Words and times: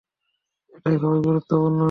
এটা 0.73 0.89
খুবই 1.01 1.19
গুরুত্বপূর্ণ! 1.27 1.79